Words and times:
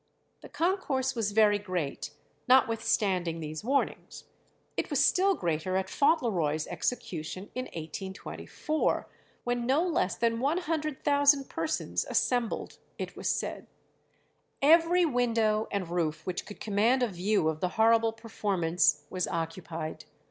The 0.41 0.49
concourse 0.49 1.13
was 1.13 1.31
very 1.31 1.59
great, 1.59 2.09
notwithstanding 2.47 3.39
these 3.39 3.63
warnings. 3.63 4.23
It 4.75 4.89
was 4.89 5.05
still 5.05 5.35
greater 5.35 5.77
at 5.77 5.91
Fauntleroy's 5.91 6.65
execution 6.65 7.51
in 7.53 7.65
1824, 7.65 9.07
when 9.43 9.67
no 9.67 9.85
less 9.87 10.15
than 10.15 10.39
100,000 10.39 11.47
persons 11.49 12.07
assembled, 12.09 12.79
it 12.97 13.15
was 13.15 13.29
said. 13.29 13.67
Every 14.59 15.05
window 15.05 15.67
and 15.69 15.87
roof 15.87 16.25
which 16.25 16.47
could 16.47 16.59
command 16.59 17.03
a 17.03 17.07
view 17.07 17.47
of 17.47 17.59
the 17.59 17.69
horrible 17.77 18.11
performance 18.11 19.03
was 19.11 19.27
occupied. 19.27 20.05